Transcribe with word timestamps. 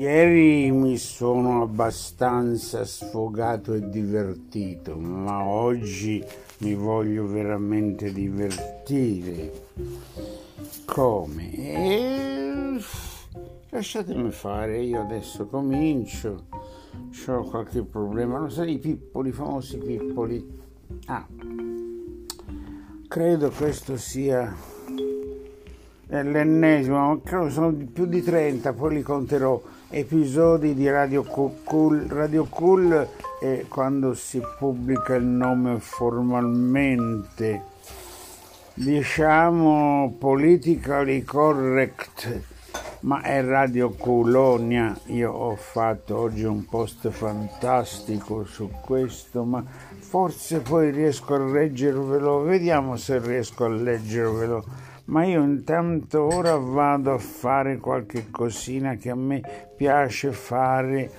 Ieri 0.00 0.70
mi 0.70 0.96
sono 0.96 1.60
abbastanza 1.60 2.86
sfogato 2.86 3.74
e 3.74 3.90
divertito, 3.90 4.96
ma 4.96 5.44
oggi 5.44 6.24
mi 6.60 6.74
voglio 6.74 7.26
veramente 7.26 8.10
divertire. 8.10 9.52
Come? 10.86 11.52
E... 11.54 12.80
Lasciatemi 13.68 14.30
fare, 14.30 14.80
io 14.80 15.02
adesso 15.02 15.46
comincio. 15.48 16.44
Ho 17.26 17.42
qualche 17.42 17.82
problema, 17.82 18.38
non 18.38 18.50
so, 18.50 18.62
i 18.62 18.78
pippoli, 18.78 19.28
i 19.28 19.32
famosi 19.32 19.76
pippoli. 19.76 20.60
Ah, 21.08 21.26
credo 23.06 23.50
questo 23.50 23.98
sia 23.98 24.50
l'ennesimo, 26.06 27.20
credo 27.22 27.50
sono 27.50 27.70
più 27.74 28.06
di 28.06 28.22
30, 28.22 28.72
poi 28.72 28.94
li 28.94 29.02
conterò 29.02 29.60
episodi 29.92 30.74
di 30.74 30.88
Radio 30.88 31.24
Cool, 31.24 32.06
Radio 32.08 32.44
cool 32.44 33.08
è 33.40 33.64
quando 33.68 34.14
si 34.14 34.40
pubblica 34.56 35.16
il 35.16 35.24
nome 35.24 35.80
formalmente, 35.80 37.62
diciamo 38.74 40.14
politically 40.16 41.24
correct, 41.24 42.40
ma 43.00 43.20
è 43.22 43.42
Radio 43.42 43.90
Colonia. 43.90 44.96
Io 45.06 45.32
ho 45.32 45.56
fatto 45.56 46.18
oggi 46.18 46.44
un 46.44 46.64
post 46.66 47.08
fantastico 47.08 48.44
su 48.44 48.70
questo, 48.80 49.42
ma 49.42 49.64
forse 49.98 50.60
poi 50.60 50.92
riesco 50.92 51.34
a 51.34 51.38
leggervelo, 51.38 52.42
vediamo 52.42 52.96
se 52.96 53.18
riesco 53.18 53.64
a 53.64 53.68
leggervelo 53.68 54.64
ma 55.10 55.24
io 55.24 55.42
intanto 55.42 56.22
ora 56.22 56.56
vado 56.56 57.12
a 57.12 57.18
fare 57.18 57.78
qualche 57.78 58.30
cosina 58.30 58.94
che 58.94 59.10
a 59.10 59.16
me 59.16 59.42
piace 59.76 60.30
fare 60.30 61.10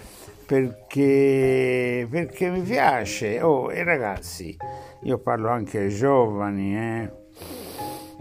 perché, 0.46 2.08
perché 2.10 2.50
mi 2.50 2.62
piace. 2.62 3.42
Oh, 3.42 3.72
e 3.72 3.84
ragazzi, 3.84 4.56
io 5.04 5.18
parlo 5.18 5.50
anche 5.50 5.80
ai 5.80 5.90
giovani, 5.90 6.78
eh. 6.78 7.12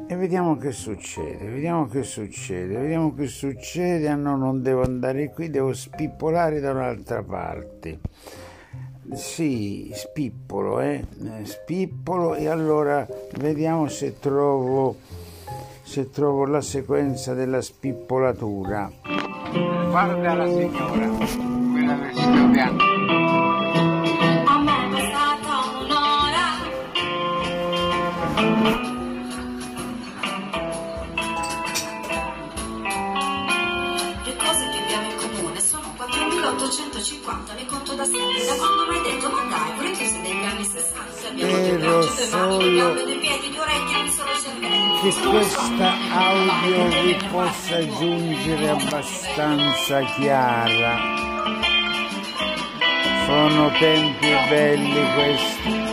E 0.09 0.17
vediamo 0.17 0.57
che 0.57 0.73
succede, 0.73 1.49
vediamo 1.49 1.87
che 1.87 2.03
succede, 2.03 2.77
vediamo 2.77 3.15
che 3.15 3.29
succede. 3.29 4.09
Ah 4.09 4.17
no, 4.17 4.37
non 4.37 4.63
devo 4.63 4.83
andare 4.83 5.31
qui, 5.31 5.51
devo 5.51 5.73
spippolare 5.73 6.59
da 6.59 6.73
un'altra 6.73 7.23
parte. 7.23 8.01
Sì, 9.13 9.91
spippolo, 9.95 10.81
eh, 10.81 11.05
spippolo 11.45 12.35
e 12.35 12.49
allora 12.49 13.07
vediamo 13.39 13.89
se 13.89 14.19
trovo 14.19 14.97
se 15.91 16.09
trovo 16.09 16.47
la 16.47 16.61
sequenza 16.61 17.35
della 17.35 17.61
spippolatura. 17.61 18.89
Guarda 19.89 20.35
la 20.35 20.47
signora, 20.47 21.09
quella 21.09 21.97
vestita 21.97 22.43
bianca. 22.45 22.85
A 24.45 24.59
me 24.63 24.71
è 24.71 24.89
passata 24.93 25.53
un'ora. 25.83 26.47
Le 34.23 34.37
cose 34.37 34.63
che 34.71 34.79
abbiamo 34.79 35.11
in 35.11 35.17
comune 35.19 35.61
sono 35.61 35.93
4.850, 35.99 37.55
ne 37.57 37.67
conto 37.67 37.95
da 37.97 38.05
sempre. 38.05 38.45
Da 38.47 38.55
quando 38.55 38.87
mi 38.89 38.97
hai 38.97 39.03
detto, 39.11 39.29
ma 39.29 39.43
dai, 39.51 39.75
vorrei 39.75 39.93
che 39.97 40.07
sei 40.07 40.23
degli 40.23 40.45
anni 40.45 40.65
60. 40.65 41.29
Abbiamo 41.31 41.57
eh, 41.57 41.69
due 41.69 41.79
braccia, 41.79 42.15
due 42.15 42.39
mani, 42.39 42.59
due 42.59 42.75
gambe, 42.77 43.10
che 45.01 45.15
questa 45.31 45.95
audio 46.11 46.89
vi 47.03 47.17
possa 47.31 47.89
giungere 47.97 48.69
abbastanza 48.69 50.01
chiara. 50.17 50.99
Sono 53.25 53.71
tempi 53.79 54.29
belli 54.51 55.13
questi 55.15 55.89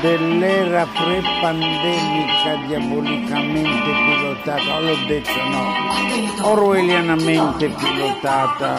dell'era 0.00 0.86
pre-pandemica 0.86 2.56
diabolicamente 2.68 3.90
pilotata, 4.06 4.78
l'ho 4.80 4.96
detto 5.06 5.42
no, 5.50 6.48
orwellianamente 6.48 7.68
pilotata 7.68 8.76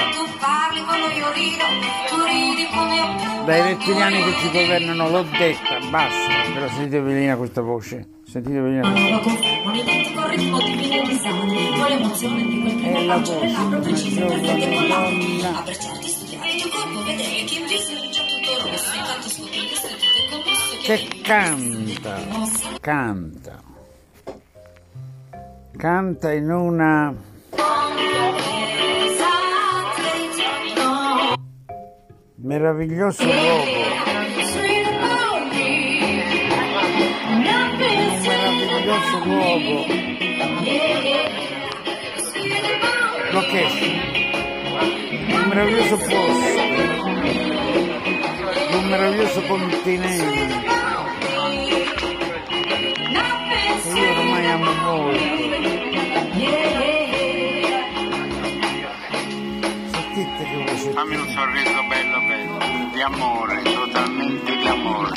dai 3.46 3.62
rettiliani 3.62 4.24
che 4.24 4.34
ci 4.40 4.52
governano, 4.52 5.10
l'ho 5.10 5.26
detta, 5.38 5.78
basta, 5.90 6.52
però 6.54 6.68
sentite 6.70 7.00
Velina 7.00 7.36
questa 7.38 7.62
voce. 7.62 8.17
Sentite 8.30 8.60
venire 8.60 8.82
lo 9.10 9.20
confermo, 9.22 9.72
l'identico 9.72 10.28
ritmo 10.28 10.58
di 10.60 10.76
mille 10.76 11.06
risate, 11.06 11.38
con 11.38 11.88
l'emozione 11.88 12.44
di 12.44 12.60
quel 12.60 12.76
primo 12.76 13.06
bacio, 13.06 13.40
le 13.40 13.52
labbra 13.52 13.80
precise, 13.80 14.26
perfette 14.26 14.76
con 14.76 14.88
l'altro, 14.90 15.48
a 15.48 15.62
per 15.64 15.78
certi 15.78 16.08
studiare 16.10 16.52
il 16.54 16.62
tuo 16.62 16.70
corpo, 16.72 17.04
vedere 17.04 17.46
che 17.46 17.56
in 17.56 17.66
viso 17.68 17.94
è 17.94 18.10
già 18.10 18.24
tutto 18.28 18.70
rosso, 18.70 18.96
intanto 18.98 19.30
scopri 19.30 19.68
che 19.68 19.76
sei 19.76 19.96
tutto 19.96 20.42
commosso, 20.44 20.78
che 20.84 21.22
canta, 21.22 22.18
canta, 22.82 23.64
canta 25.78 26.32
in 26.34 26.52
una 26.52 27.16
meraviglioso 32.36 33.24
luogo. 33.24 34.27
Luogo. 39.28 39.86
Location. 43.32 43.94
Un 45.30 45.48
meraviglioso 45.50 45.98
posto. 45.98 46.62
Un 48.78 48.86
meraviglioso 48.90 49.42
continente. 49.44 50.66
Che 53.84 54.00
io 54.00 54.10
ormai 54.12 54.46
amo 54.48 54.72
molto. 54.84 55.24
Sentite 59.92 60.44
che 60.44 60.58
voce. 60.66 60.92
Fammi 60.92 61.16
un 61.16 61.28
sorriso 61.30 61.84
bello 61.90 62.20
bello, 62.28 62.58
di 62.94 63.02
amore, 63.02 63.62
totalmente 63.64 64.56
di 64.56 64.68
amore. 64.68 65.16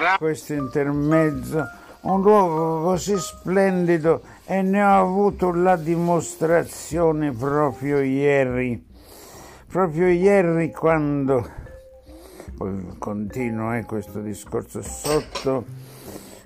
Bravo. 0.00 0.16
Questo 0.16 0.54
intermezzo, 0.54 1.68
un 2.00 2.22
luogo 2.22 2.84
così 2.84 3.18
splendido 3.18 4.22
e 4.46 4.62
ne 4.62 4.82
ho 4.82 4.98
avuto 4.98 5.52
la 5.52 5.76
dimostrazione 5.76 7.32
proprio 7.32 8.00
ieri. 8.00 8.82
Proprio 9.66 10.08
ieri 10.08 10.70
quando, 10.70 11.46
poi 12.56 12.94
continuo 12.96 13.74
eh, 13.74 13.84
questo 13.84 14.22
discorso 14.22 14.80
sotto, 14.80 15.66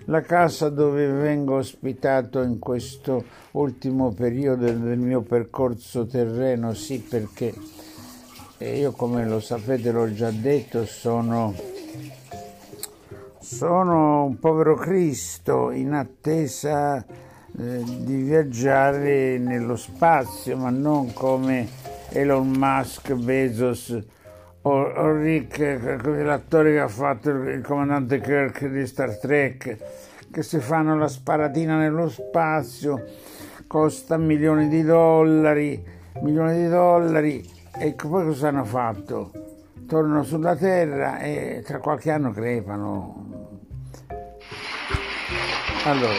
la 0.06 0.22
casa 0.22 0.68
dove 0.68 1.06
vengo 1.06 1.54
ospitato 1.54 2.42
in 2.42 2.58
questo 2.58 3.24
ultimo 3.52 4.12
periodo 4.12 4.64
del 4.64 4.98
mio 4.98 5.20
percorso 5.20 6.06
terreno, 6.06 6.74
sì 6.74 6.98
perché 6.98 7.54
io 8.58 8.90
come 8.90 9.24
lo 9.24 9.38
sapete 9.38 9.92
l'ho 9.92 10.12
già 10.12 10.30
detto, 10.32 10.84
sono, 10.86 11.54
sono 13.44 14.24
un 14.24 14.38
povero 14.38 14.74
Cristo 14.74 15.70
in 15.70 15.92
attesa 15.92 17.04
eh, 17.04 17.84
di 17.84 18.22
viaggiare 18.22 19.36
nello 19.36 19.76
spazio, 19.76 20.56
ma 20.56 20.70
non 20.70 21.12
come 21.12 21.68
Elon 22.08 22.48
Musk, 22.48 23.12
Bezos 23.12 24.02
o, 24.62 24.70
o 24.70 25.12
Rick, 25.12 25.58
l'attore 26.24 26.72
che 26.72 26.80
ha 26.80 26.88
fatto 26.88 27.28
il 27.28 27.60
comandante 27.60 28.18
Kirk 28.18 28.66
di 28.66 28.86
Star 28.86 29.18
Trek, 29.18 29.76
che 30.32 30.42
si 30.42 30.58
fanno 30.58 30.96
la 30.96 31.08
sparatina 31.08 31.76
nello 31.76 32.08
spazio, 32.08 33.04
costa 33.66 34.16
milioni 34.16 34.68
di 34.68 34.82
dollari, 34.82 35.84
milioni 36.22 36.62
di 36.62 36.68
dollari 36.68 37.46
e 37.78 37.92
poi 37.92 38.24
cosa 38.24 38.48
hanno 38.48 38.64
fatto? 38.64 39.32
Tornano 39.86 40.22
sulla 40.22 40.56
Terra 40.56 41.18
e 41.18 41.62
tra 41.62 41.78
qualche 41.78 42.10
anno 42.10 42.30
crepano. 42.30 43.23
Allora, 45.86 46.14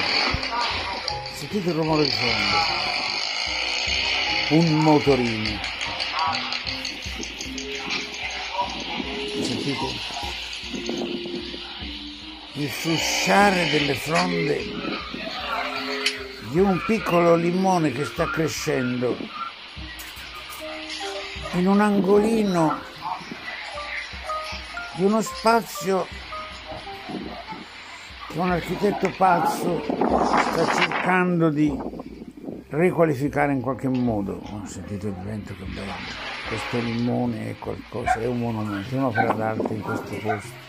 sentite 1.33 1.69
il 1.69 1.75
rumore 1.75 2.03
di 2.03 2.11
fondo. 2.11 2.55
Un 4.61 4.77
motorino. 4.77 5.59
Sentite? 9.41 9.85
Il 12.53 12.69
frusciare 12.69 13.67
delle 13.71 13.95
fronde 13.95 14.63
di 16.51 16.59
un 16.59 16.79
piccolo 16.85 17.33
limone 17.33 17.91
che 17.91 18.05
sta 18.05 18.29
crescendo 18.29 19.17
in 21.53 21.65
un 21.65 21.81
angolino 21.81 22.79
di 24.93 25.05
uno 25.05 25.23
spazio 25.23 26.05
un 28.35 28.51
architetto 28.51 29.09
pazzo 29.15 29.81
sta 29.83 30.73
cercando 30.73 31.49
di 31.49 31.73
riqualificare 32.69 33.53
in 33.53 33.61
qualche 33.61 33.87
modo. 33.87 34.41
Oh, 34.51 34.65
sentite 34.65 35.07
il 35.07 35.15
vento 35.23 35.55
che 35.57 35.63
bello, 35.63 35.93
questo 36.49 36.79
limone 36.79 37.51
è 37.51 37.55
qualcosa, 37.57 38.19
è 38.19 38.25
un 38.25 38.39
monumento, 38.39 38.93
è 38.93 38.97
un'opera 38.97 39.33
d'arte 39.33 39.73
in 39.73 39.81
questo 39.81 40.15
posto. 40.21 40.63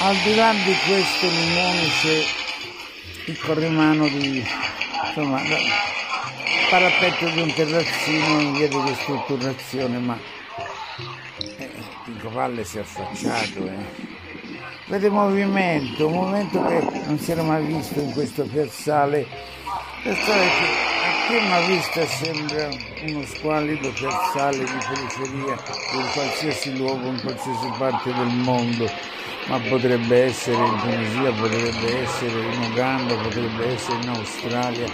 Al 0.00 0.16
di 0.24 0.34
là 0.34 0.52
di 0.52 0.74
questo 0.86 1.26
limone 1.28 1.86
c'è 2.00 3.30
il 3.30 3.40
corrimano 3.40 4.08
di 4.08 4.44
insomma 5.06 5.40
parapetto 6.70 7.28
di 7.30 7.40
un 7.40 7.52
terrazzino 7.52 8.40
in 8.40 8.52
via 8.54 8.68
di 8.68 8.80
ristrutturazione, 8.86 9.98
ma 9.98 10.18
eh, 11.58 11.70
il 12.06 12.16
cavallo 12.20 12.64
si 12.64 12.78
è 12.78 12.80
affacciato. 12.80 13.66
Eh. 13.66 14.17
Vede 14.88 15.10
movimento, 15.10 16.06
un 16.06 16.14
movimento 16.14 16.64
che 16.64 16.80
non 17.04 17.18
si 17.18 17.30
era 17.30 17.42
mai 17.42 17.62
visto 17.62 18.00
in 18.00 18.10
questo 18.12 18.44
piazzale. 18.44 19.26
Piazzale 20.02 20.44
che 20.44 20.64
a 21.04 21.26
prima 21.28 21.60
vista 21.66 22.06
sembra 22.06 22.68
uno 23.06 23.22
squallido 23.26 23.92
piazzale 23.92 24.56
di 24.56 24.78
periferia 24.88 25.56
in 25.92 26.10
qualsiasi 26.14 26.76
luogo, 26.78 27.06
in 27.06 27.20
qualsiasi 27.20 27.70
parte 27.76 28.14
del 28.14 28.34
mondo 28.34 28.90
ma 29.48 29.58
potrebbe 29.60 30.24
essere 30.24 30.56
in 30.56 30.78
Tunisia, 30.78 31.32
potrebbe 31.32 32.02
essere 32.02 32.40
in 32.52 32.70
Uganda, 32.70 33.14
potrebbe 33.14 33.72
essere 33.72 34.02
in 34.02 34.08
Australia, 34.10 34.86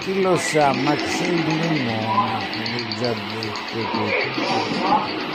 chi 0.00 0.20
lo 0.20 0.36
sa, 0.36 0.72
ma 0.74 0.94
c'è 0.94 1.26
il 1.28 1.44
limone, 1.46 2.48
l'ho 2.72 2.94
già 2.98 3.12
detto 3.12 3.90
tutto. 3.90 5.31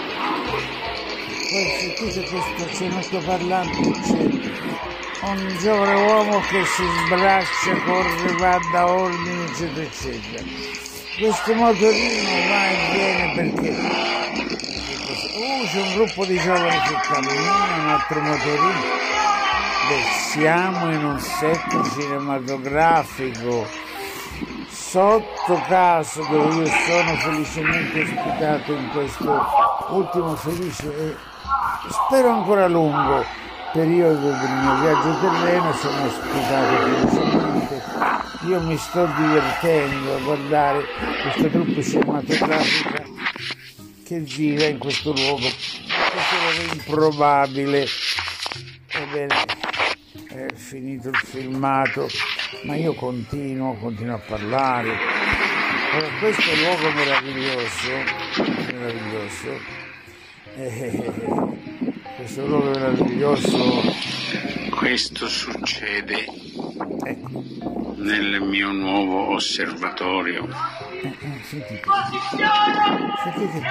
Poi 1.49 1.65
sentite 1.79 2.27
questo 2.29 2.75
cenotto 2.75 3.19
parlante, 3.25 3.91
c'è 4.01 5.27
un 5.27 5.57
giovane 5.61 5.93
uomo 5.93 6.39
che 6.41 6.65
si 6.65 6.83
sbraccia, 7.05 7.81
corre, 7.85 8.35
va 8.37 8.59
da 8.71 8.91
ordini, 8.91 9.43
eccetera, 9.45 9.81
eccetera. 9.81 10.43
Questo 11.17 11.53
motorino 11.53 12.29
va 12.49 12.69
e 12.69 12.77
viene 12.91 13.33
perché 13.35 14.15
Uh, 15.37 15.65
c'è 15.67 15.81
un 15.81 15.93
gruppo 15.93 16.25
di 16.25 16.37
giovani 16.39 16.69
che 16.69 16.95
cammina, 17.11 17.75
un 17.75 17.89
altro 17.89 18.21
motorino. 18.21 18.81
Beh, 19.87 20.03
siamo 20.31 20.91
in 20.91 21.05
un 21.05 21.19
set 21.19 21.91
cinematografico 21.93 23.67
sotto 24.67 25.61
caso 25.67 26.25
dove 26.29 26.55
io 26.55 26.65
sono 26.65 27.15
felicemente 27.17 28.01
ospitato 28.01 28.71
in 28.73 28.89
questo 28.91 29.45
ultimo 29.89 30.35
felice 30.35 31.17
spero 31.89 32.29
ancora 32.29 32.67
lungo 32.67 33.25
periodo 33.73 34.29
del 34.29 34.51
mio 34.61 34.79
viaggio 34.79 35.19
terreno 35.19 35.73
sono 35.73 36.05
ospitato 36.05 36.77
felicemente 36.77 37.47
io 38.47 38.61
mi 38.61 38.77
sto 38.77 39.05
divertendo 39.05 40.15
a 40.15 40.19
guardare 40.19 40.85
questa 41.23 41.49
truppa 41.49 41.81
cinematografica 41.81 43.03
che 44.05 44.23
gira 44.23 44.67
in 44.67 44.77
questo 44.77 45.11
luogo, 45.11 45.41
questo 45.41 46.35
luogo 46.39 46.73
improbabile. 46.73 47.85
Ebbene, 48.87 49.35
è 50.29 50.53
finito 50.53 51.09
il 51.09 51.17
filmato, 51.17 52.07
ma 52.63 52.75
io 52.75 52.93
continuo, 52.93 53.73
continuo 53.73 54.15
a 54.15 54.19
parlare. 54.19 54.95
Allora, 55.91 56.07
questo 56.19 56.55
luogo 56.55 56.89
meraviglioso, 56.91 57.91
meraviglioso, 58.71 59.59
eh, 60.55 61.56
questo 62.27 62.45
luogo 62.45 62.69
meraviglioso. 62.71 63.81
Questo 64.71 65.29
succede 65.29 66.25
ecco. 67.05 67.43
nel 67.95 68.41
mio 68.41 68.71
nuovo 68.73 69.33
osservatorio 69.33 70.45
eh, 71.01 71.07
eh, 71.07 71.41
sentite. 71.41 71.83
Sentite. 73.23 73.63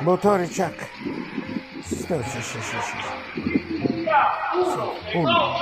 Motore 0.00 0.46
Chuck. 0.46 0.88
Sì, 1.82 1.96
sì, 1.96 2.40
sì. 2.40 2.60
sì. 2.60 2.96
Uno. 5.14 5.54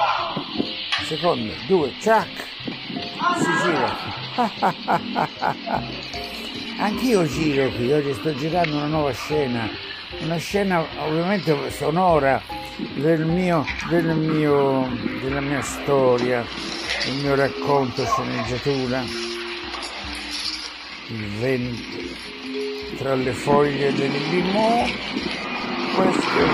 Secondo. 1.06 1.52
Due. 1.66 1.90
Chuck. 2.02 2.44
Si 3.38 3.50
gira. 3.62 3.96
Anch'io 6.84 7.26
giro 7.26 7.70
qui. 7.70 7.90
Oggi 7.92 8.12
sto 8.12 8.34
girando 8.34 8.76
una 8.76 8.86
nuova 8.86 9.12
scena. 9.12 9.90
Una 10.22 10.36
scena 10.36 10.84
ovviamente 11.00 11.70
sonora 11.70 12.40
del 12.94 13.24
mio, 13.24 13.64
del 13.88 14.14
mio, 14.16 14.88
della 15.20 15.40
mia 15.40 15.60
storia, 15.62 16.44
del 17.04 17.14
mio 17.22 17.34
racconto, 17.34 18.04
sceneggiatura. 18.04 19.02
Il 21.08 21.28
vento 21.38 21.82
tra 22.96 23.14
le 23.14 23.32
foglie 23.32 23.92
del 23.92 24.10
limone 24.10 24.92
questo 25.94 26.38
è 26.38 26.42
il 26.42 26.50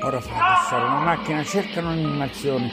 ora 0.00 0.20
farò 0.20 0.36
passare 0.36 0.84
una 0.84 1.00
macchina 1.00 1.44
cercano 1.44 1.92
un'animazione 1.92 2.70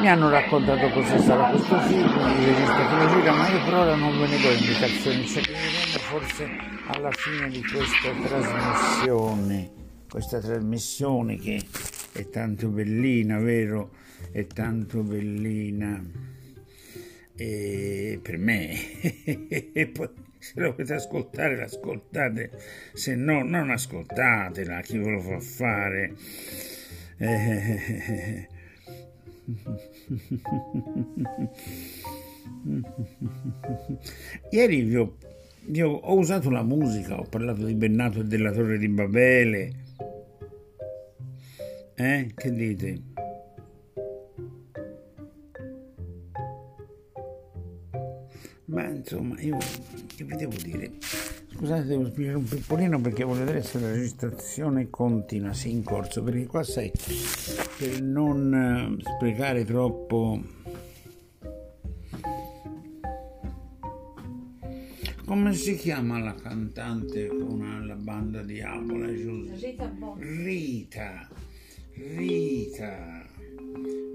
mi 0.00 0.08
hanno 0.08 0.28
raccontato 0.28 0.88
cosa 0.90 1.18
sarà 1.18 1.48
questo 1.50 1.78
film 1.80 2.06
il 2.06 2.46
regista 2.46 3.08
gira 3.08 3.32
ma 3.32 3.48
io 3.48 3.64
per 3.64 3.74
ora 3.74 3.94
non 3.94 4.18
ve 4.18 4.26
ne 4.26 4.40
do 4.40 4.50
indicazioni 4.50 5.26
ci 5.26 5.38
arriveremo 5.38 5.98
forse 5.98 6.48
alla 6.86 7.10
fine 7.10 7.48
di 7.48 7.62
questa 7.62 8.10
trasmissione 8.26 9.82
questa 10.14 10.38
trasmissione 10.38 11.36
che 11.38 11.60
è 12.12 12.30
tanto 12.30 12.68
bellina 12.68 13.40
vero? 13.40 13.90
È 14.30 14.46
tanto 14.46 15.02
bellina. 15.02 16.00
E 17.34 18.20
per 18.22 18.38
me 18.38 19.00
e 19.72 19.86
poi 19.88 20.08
se 20.38 20.52
lo 20.60 20.70
volete 20.70 20.94
ascoltare 20.94 21.56
l'ascoltate 21.56 22.52
se 22.92 23.16
no 23.16 23.42
non 23.42 23.70
ascoltatela 23.70 24.80
chi 24.82 24.98
ve 24.98 25.10
lo 25.10 25.20
fa 25.20 25.40
fare? 25.40 26.14
Eh... 27.18 28.48
ieri 34.50 34.82
vi 34.82 34.96
ho, 34.96 35.16
vi 35.66 35.82
ho, 35.82 35.90
ho 35.90 36.16
usato 36.16 36.48
la 36.50 36.62
musica 36.62 37.18
ho 37.18 37.26
parlato 37.28 37.66
di 37.66 37.74
Bennato 37.74 38.20
e 38.20 38.24
della 38.24 38.52
Torre 38.52 38.78
di 38.78 38.88
Babele. 38.88 39.82
Eh 41.96 42.32
che 42.34 42.52
dite 42.52 43.13
ma 48.74 48.88
insomma 48.88 49.40
io 49.40 49.56
che 50.16 50.24
vi 50.24 50.34
devo 50.36 50.56
dire 50.62 50.92
scusate 51.54 51.84
devo 51.84 52.06
spiegare 52.06 52.36
un 52.36 52.44
piccolino 52.44 53.00
perché 53.00 53.22
voglio 53.24 53.44
vedere 53.44 53.62
se 53.62 53.78
la 53.78 53.92
registrazione 53.92 54.90
continua 54.90 55.52
sì 55.52 55.70
in 55.70 55.84
corso 55.84 56.22
perché 56.22 56.46
qua 56.46 56.62
sai 56.64 56.90
per 57.78 58.00
non 58.02 58.98
eh, 59.00 59.02
sprecare 59.02 59.64
troppo. 59.64 60.40
Come 65.24 65.54
si 65.54 65.76
chiama 65.76 66.18
la 66.18 66.34
cantante 66.34 67.28
con 67.28 67.84
la 67.86 67.94
banda 67.94 68.42
di 68.42 68.60
Avola 68.60 69.06
Rita 69.06 69.90
Rita 70.18 71.28
Rita 71.94 73.26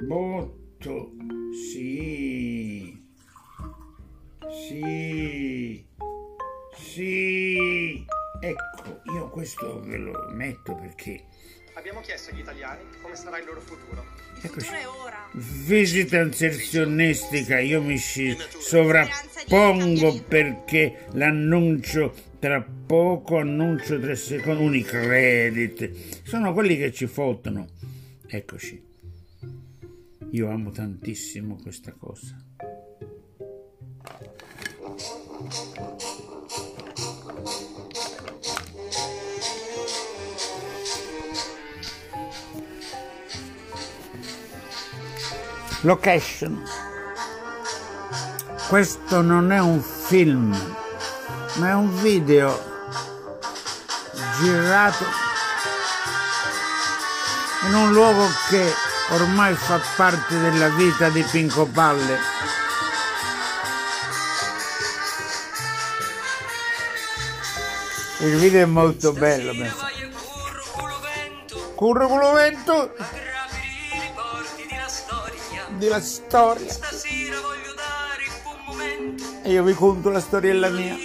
Botto 0.05 1.13
sì 1.51 2.78
sì, 4.51 5.85
sì. 6.75 8.05
Ecco, 8.41 9.01
io 9.13 9.29
questo 9.29 9.81
ve 9.81 9.97
lo 9.97 10.29
metto 10.31 10.75
perché... 10.75 11.23
Abbiamo 11.73 12.01
chiesto 12.01 12.31
agli 12.31 12.39
italiani 12.39 12.81
come 13.01 13.15
sarà 13.15 13.39
il 13.39 13.45
loro 13.45 13.61
futuro. 13.61 14.05
Eccoci. 14.41 14.69
Visita 15.33 16.19
inserzionistica, 16.21 17.59
io 17.59 17.81
mi 17.81 17.97
ci 17.97 18.35
sovrappongo 18.59 20.21
perché 20.23 21.05
l'annuncio 21.11 22.13
tra 22.39 22.61
poco, 22.61 23.37
annuncio 23.37 23.99
tre 23.99 24.15
secondi, 24.15 24.63
Unicredit, 24.63 26.23
sono 26.23 26.53
quelli 26.53 26.77
che 26.77 26.91
ci 26.91 27.07
fottono. 27.07 27.67
Eccoci. 28.27 28.87
Io 30.31 30.49
amo 30.49 30.71
tantissimo 30.71 31.57
questa 31.61 31.93
cosa. 31.93 32.48
Location. 45.81 46.61
Questo 48.67 49.21
non 49.21 49.51
è 49.51 49.59
un 49.59 49.81
film, 49.81 50.55
ma 51.55 51.69
è 51.69 51.73
un 51.73 51.99
video 52.01 52.61
girato 54.39 55.05
in 57.67 57.73
un 57.73 57.91
luogo 57.91 58.27
che 58.49 58.73
ormai 59.11 59.55
fa 59.55 59.79
parte 59.95 60.39
della 60.39 60.69
vita 60.69 61.09
di 61.09 61.23
Pinco 61.23 61.65
Palle. 61.65 62.19
Il 68.21 68.35
video 68.35 68.63
è 68.63 68.65
molto 68.65 69.13
bello. 69.13 69.53
Curro 71.75 72.07
culo 72.07 72.31
vento. 72.33 72.93
Della 75.77 76.01
storia. 76.01 76.75
E 79.43 79.49
io 79.49 79.63
vi 79.63 79.73
conto 79.73 80.09
la 80.09 80.19
storiella 80.19 80.69
mia. 80.69 80.97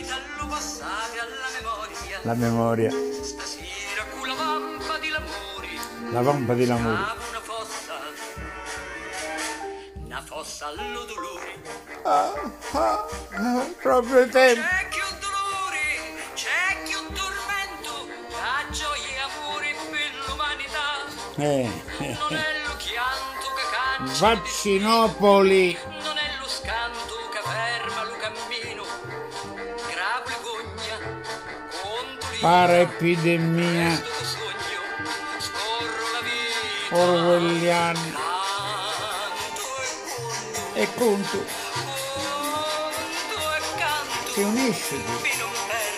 La 2.23 2.35
memoria. 2.35 2.91
La 6.11 6.21
vampa 6.21 6.55
di 6.55 6.67
l'amore. 6.67 7.23
la 10.15 10.23
fossa 10.23 10.67
all'odolore. 10.67 11.63
Ah, 12.03 12.33
ah, 12.73 13.07
ah, 13.33 13.67
proprio 13.81 14.29
tempo. 14.29 14.94
Eh. 21.37 21.69
Vaccinopoli. 24.19 25.77
Non 26.03 26.17
è 26.17 26.31
lo 26.39 26.49
scanto 26.49 27.29
che 27.33 27.41
ferma 27.43 28.05
lo 28.05 28.17
cammino. 28.19 28.85
Grave 29.91 30.37
gogna 30.43 30.97
contro 31.83 32.37
Parepidemia. 32.41 34.03
Orwelliana. 36.91 38.23
E 40.75 40.95
conto. 40.95 41.45
Ti 44.35 44.41
unisci. 44.41 45.05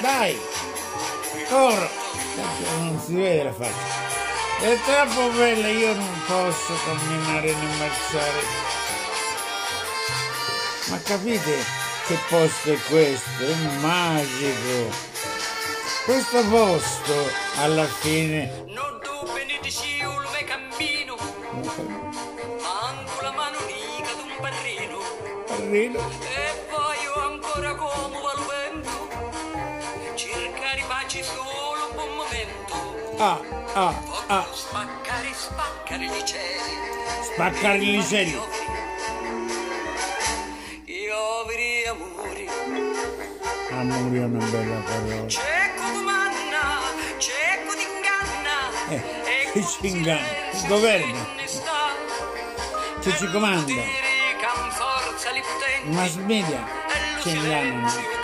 Dai. 0.00 0.40
Corro. 1.48 1.90
Non 2.78 3.00
si 3.04 3.14
vede 3.14 3.42
la 3.44 3.52
faccia. 3.52 4.25
È 4.66 4.76
troppo 4.80 5.30
bella, 5.30 5.68
io 5.68 5.94
non 5.94 6.22
posso 6.26 6.74
camminare 6.84 7.54
né 7.54 7.76
marciare. 7.78 8.40
Ma 10.88 10.98
capite 11.02 11.64
che 12.08 12.18
posto 12.28 12.72
è 12.72 12.78
questo? 12.88 13.44
È 13.44 13.54
magico. 13.78 14.92
Questo 16.04 16.44
posto 16.48 17.14
alla 17.58 17.84
fine 17.84 18.64
Non 18.66 18.98
dove 19.04 19.44
ne 19.44 19.56
diciamo 19.62 20.18
me 20.32 20.42
cammino, 20.42 21.14
manco 22.60 23.20
la 23.22 23.30
mano 23.30 23.58
nica 23.66 24.14
d'un 24.14 24.34
barrino. 24.40 24.98
arrivo. 25.48 26.00
E 26.00 27.06
ho 27.14 27.20
ancora 27.20 27.72
come 27.76 28.18
va 28.20 28.32
lo 28.34 28.46
vento, 28.46 29.08
cercare 30.16 30.84
pace 30.88 31.22
solo 31.22 32.02
un 32.02 32.16
momento. 32.16 33.14
Ah, 33.18 33.40
ah, 33.72 34.15
ah, 34.28 34.46
Spaccare, 34.52 35.32
spaccare 35.32 36.04
i 36.04 36.24
cieli. 36.24 36.60
spaccare 37.34 37.78
gli 37.78 37.96
uccelli. 37.98 38.38
Gli 40.84 41.06
overi 41.08 41.86
amori. 41.86 42.48
Amore 43.70 44.18
è 44.18 44.24
una 44.24 44.44
bella 44.46 44.80
parola. 44.80 45.28
Cieco 45.28 45.82
comanna, 45.92 46.80
cieco 47.18 47.72
t'inganna. 47.74 48.56
Eh, 48.88 49.02
e 49.26 49.50
chi 49.52 49.64
ci 49.64 49.86
inganna? 49.88 50.26
Il 50.52 50.66
governo. 50.66 51.26
Chi 53.00 53.12
ci 53.16 53.30
comanda? 53.30 53.72
I 55.84 55.88
mass 55.90 56.14
media 56.16 56.64
ci 57.20 57.30
ingannano. 57.30 58.15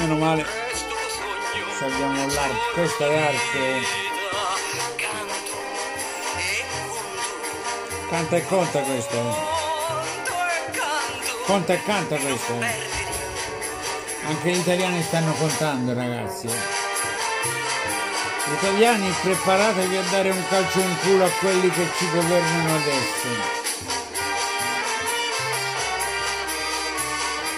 Meno 0.00 0.16
male 0.16 0.46
abbiamo 1.82 2.26
l'arte. 2.26 2.54
Questa 2.72 3.04
è 3.04 3.16
arte. 3.18 3.82
Canta 8.08 8.36
e 8.36 8.46
conta 8.46 8.80
questa. 8.80 9.14
eh. 9.14 9.34
Conta 11.44 11.72
e 11.74 11.82
canta 11.82 12.16
questa. 12.16 12.52
eh. 12.54 12.88
Anche 14.26 14.50
gli 14.50 14.56
italiani 14.58 15.02
stanno 15.02 15.32
contando, 15.34 15.92
ragazzi. 15.92 16.46
Gli 16.46 16.52
italiani 18.52 19.14
preparatevi 19.22 19.96
a 19.96 20.02
dare 20.10 20.30
un 20.30 20.42
calcio 20.48 20.80
in 20.80 20.96
culo 21.02 21.24
a 21.26 21.30
quelli 21.40 21.68
che 21.70 21.86
ci 21.98 22.10
governano 22.10 22.74
adesso. 22.74 23.58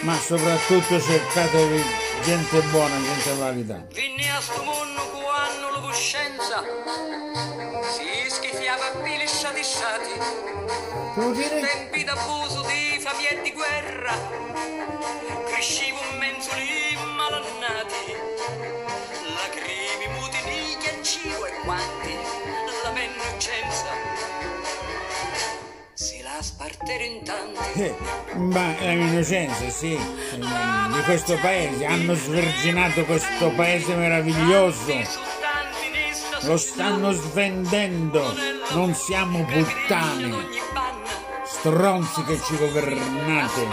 Ma 0.01 0.19
soprattutto 0.19 1.01
cercatevi 1.01 2.11
gente 2.25 2.61
buona, 2.71 2.97
gente 3.00 3.31
valida. 3.38 3.87
Vinni 3.93 4.29
a 4.31 4.41
sto 4.41 4.62
mondo 4.62 5.02
quando 5.11 5.71
la 5.71 5.81
coscienza 5.81 6.62
si 7.95 8.31
schifiava 8.31 8.87
a 8.87 9.02
pili 9.02 9.26
dire? 11.35 11.61
tempi 11.61 12.05
d'abuso 12.05 12.62
di 12.62 12.99
famiglia 13.00 13.31
e 13.31 13.43
di 13.43 13.52
guerra, 13.52 14.14
crescevo 15.47 15.99
in 16.11 16.19
mezzo 16.19 16.50
di 16.55 16.97
malannati, 17.17 18.14
lacrimi 19.35 20.07
mutini, 20.14 20.76
ghiaccio 20.81 21.47
e 21.47 21.52
guanti, 21.64 22.14
la 22.14 22.21
mia 22.23 22.42
spartere 26.43 27.05
in 27.05 27.23
tante. 27.23 27.97
Ma 28.35 28.77
è 28.77 28.91
Innocenza, 28.91 29.71
sì, 29.71 29.97
di 30.35 31.03
questo 31.05 31.37
paese, 31.41 31.87
hanno 31.87 32.15
sverginato 32.15 33.05
questo 33.05 33.51
paese 33.51 33.95
meraviglioso. 33.95 35.31
Lo 36.43 36.57
stanno 36.57 37.13
svendendo, 37.13 38.35
non 38.71 38.95
siamo 38.95 39.45
puttani, 39.45 40.35
stronzi 41.45 42.25
che 42.25 42.41
ci 42.45 42.57
governate, 42.57 43.67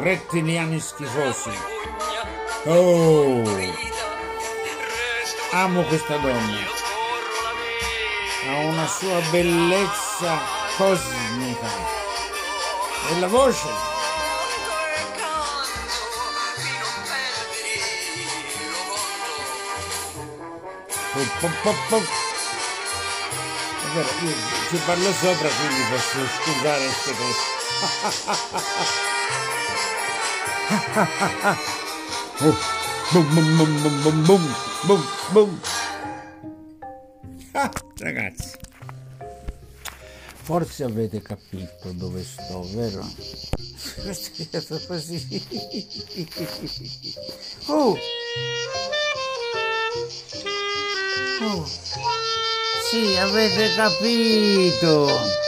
rettiliani 0.00 0.80
schifosi. 0.80 1.50
Oh, 2.64 3.42
amo 5.52 5.82
questa 5.82 6.16
donna, 6.16 6.58
ha 8.48 8.58
una 8.64 8.86
sua 8.86 9.20
bellezza 9.30 10.59
cosmica 10.80 11.68
della 13.08 13.26
voce. 13.26 13.68
Pop, 21.12 21.52
pop, 21.62 21.76
pop, 21.88 22.02
Allora, 23.84 24.08
io 24.22 24.34
ci 24.70 24.76
parlo 24.86 25.12
sopra 25.12 25.48
quindi 25.48 25.82
posso 25.90 26.18
scusare 26.40 26.84
queste 26.86 27.14
cose. 27.18 27.40
oh. 32.48 32.56
Boom, 33.12 33.26
boom, 33.34 33.56
boom, 33.56 33.72
boom, 33.82 34.02
boom, 34.02 34.24
boom, 34.24 34.44
boom, 34.86 35.02
boom. 35.32 35.69
Forse 40.50 40.82
avete 40.82 41.22
capito 41.22 41.92
dove 41.92 42.24
sto, 42.24 42.66
vero? 42.74 43.06
Oh. 47.66 47.96
Oh. 51.42 51.66
Sì, 52.90 53.16
avete 53.16 53.74
capito. 53.76 55.39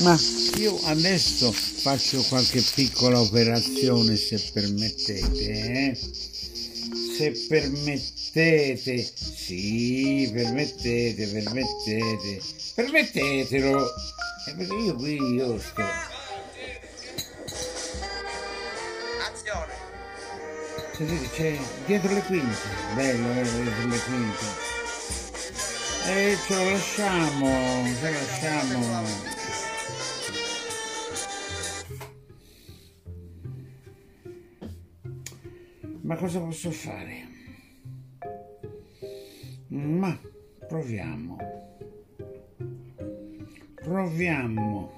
ma 0.00 0.18
io 0.56 0.78
adesso 0.84 1.52
faccio 1.52 2.22
qualche 2.22 2.62
piccola 2.74 3.20
operazione 3.20 4.16
se 4.16 4.40
permettete 4.52 5.50
eh? 5.50 5.98
se 7.16 7.32
permettete 7.48 9.12
sì 9.14 10.30
permettete 10.32 11.26
permettete 11.26 12.40
permettetelo. 12.74 13.94
Eh, 14.46 14.54
perché 14.54 14.74
io 14.74 14.94
qui 14.94 15.16
io 15.16 15.58
sto. 15.60 15.82
Azione. 19.28 19.72
Sentite 20.96 21.30
c'è 21.34 21.58
dietro 21.86 22.12
le 22.14 22.22
quinte. 22.22 22.56
Bello 22.94 23.28
bello 23.28 23.62
dietro 23.62 23.88
le 23.88 23.98
quinte. 23.98 24.68
E 26.06 26.38
ce 26.46 26.54
lo 26.54 26.70
lasciamo 26.70 27.84
ce 28.00 28.10
lo 28.10 28.18
lasciamo. 28.18 29.39
Cosa 36.20 36.38
posso 36.38 36.70
fare? 36.70 37.26
Ma 39.68 40.20
proviamo. 40.68 41.38
Proviamo. 43.76 44.92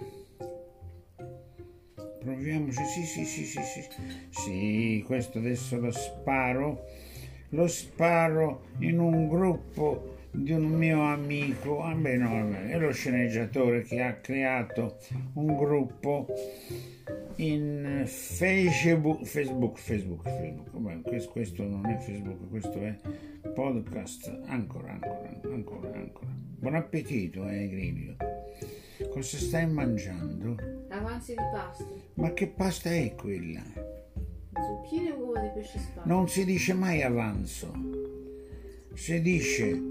Proviamoci. 2.19 2.85
Sì, 2.87 3.05
sì, 3.05 3.25
sì, 3.25 3.45
sì, 3.45 3.63
sì. 3.63 3.89
Sì, 4.31 5.05
questo 5.07 5.39
adesso 5.39 5.79
lo 5.79 5.93
sparo. 5.93 6.87
Lo 7.51 7.69
sparo 7.69 8.65
in 8.81 8.99
un 8.99 9.29
gruppo 9.29 10.17
di 10.33 10.51
un 10.51 10.65
mio 10.65 11.05
amico. 11.05 11.77
Vabbè, 11.77 12.17
no, 12.17 12.31
vabbè, 12.31 12.71
è 12.71 12.79
lo 12.79 12.91
sceneggiatore 12.91 13.83
che 13.83 14.01
ha 14.01 14.15
creato 14.15 14.99
un 15.35 15.55
gruppo 15.55 16.27
in 17.37 18.05
Facebook, 18.07 19.25
Facebook, 19.25 19.79
Facebook, 19.79 20.23
Facebook. 20.23 20.69
Vabbè, 20.71 21.01
questo, 21.03 21.31
questo 21.31 21.63
non 21.65 21.87
è 21.87 21.97
Facebook, 21.99 22.49
questo 22.49 22.81
è 22.81 22.99
podcast. 23.55 24.41
Ancora, 24.47 24.93
ancora, 24.93 25.31
ancora, 25.53 25.93
ancora. 25.93 26.31
Buon 26.59 26.75
appetito, 26.75 27.49
eh, 27.49 27.69
Grillo. 27.69 28.17
Cosa 29.11 29.37
stai 29.37 29.67
mangiando? 29.67 30.57
Avanzi 30.89 31.33
di 31.33 31.43
pasta. 31.53 31.85
Ma 32.15 32.33
che 32.33 32.49
pasta 32.49 32.91
è 32.91 33.15
quella? 33.15 33.63
Zucchine 34.55 35.09
e 35.09 35.13
uova 35.13 35.41
di 35.41 35.49
pesce 35.55 35.79
spada. 35.79 36.03
Non 36.07 36.29
si 36.29 36.45
dice 36.45 36.73
mai 36.73 37.03
avanzo. 37.03 37.73
Si 38.95 39.21
dice 39.21 39.83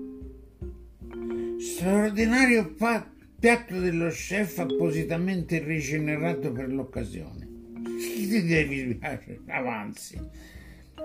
straordinario 1.60 2.74
pa- 2.74 3.10
piatto 3.42 3.80
dello 3.80 4.10
chef 4.10 4.60
appositamente 4.60 5.58
rigenerato 5.58 6.52
per 6.52 6.72
l'occasione. 6.72 7.50
Ti 7.84 8.46
devi 8.46 9.00
avanzi. 9.48 10.22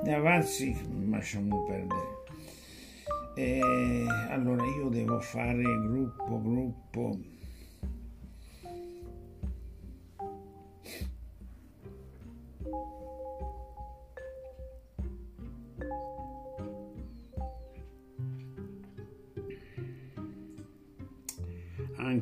Avanzi, 0.05 0.77
lasciamo 1.09 1.65
perdere. 1.65 2.25
E 3.37 3.59
allora 4.29 4.67
io 4.67 4.91
devo 4.91 5.19
fare 5.19 5.63
gruppo, 5.63 6.43
gruppo. 6.43 7.19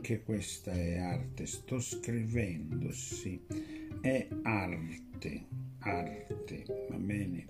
Anche 0.07 0.23
questa 0.23 0.71
è 0.71 0.99
arte, 0.99 1.47
sto 1.47 1.81
scrivendo, 1.81 2.93
sì, 2.93 3.43
è 4.03 4.29
arte, 4.43 5.47
arte, 5.79 6.65
va 6.91 6.97
bene. 6.97 7.47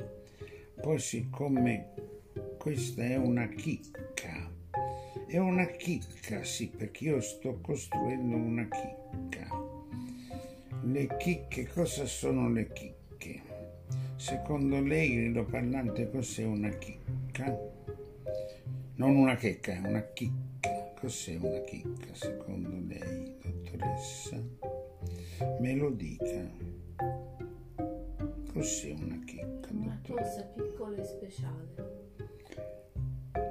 Poi 0.81 1.01
siccome 1.01 1.95
questa 2.57 3.03
è 3.03 3.17
una 3.17 3.49
chicca, 3.49 4.49
è 5.27 5.37
una 5.37 5.67
chicca, 5.67 6.45
sì, 6.45 6.69
perché 6.69 7.07
io 7.07 7.21
sto 7.21 7.59
costruendo 7.61 8.37
una 8.37 8.69
chicca. 8.69 9.49
Le 10.85 11.17
chicche, 11.19 11.67
cosa 11.67 12.07
sono 12.07 12.49
le 12.49 12.73
chicche? 12.73 13.43
Secondo 14.15 14.81
lei, 14.81 15.13
grido 15.13 15.45
parlante, 15.45 16.09
cos'è 16.09 16.45
una 16.45 16.69
chicca? 16.69 17.53
Non 18.95 19.17
una 19.17 19.35
checca, 19.35 19.83
una 19.85 20.03
chicca. 20.13 20.44
Cos'è 21.05 21.37
una 21.39 21.61
chicca 21.61 22.15
secondo 22.15 22.71
lei, 22.89 23.37
dottoressa? 23.43 24.43
Me 25.61 25.75
lo 25.75 25.91
dica. 25.91 26.51
Cos'è 28.51 28.91
una 28.93 29.21
chicca, 29.27 29.69
Una 29.73 30.01
dottoressa? 30.01 30.47
cosa 30.47 30.63
piccola 30.63 30.97
e 30.97 31.05
speciale. 31.05 31.75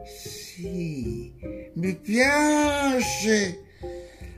Sì, 0.04 1.32
mi 1.74 1.96
piace. 1.96 3.66